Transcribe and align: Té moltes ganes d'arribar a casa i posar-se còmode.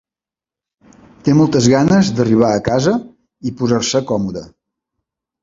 Té 1.27 1.35
moltes 1.39 1.67
ganes 1.73 2.09
d'arribar 2.21 2.49
a 2.55 2.65
casa 2.69 2.95
i 3.51 3.55
posar-se 3.61 4.03
còmode. 4.15 4.45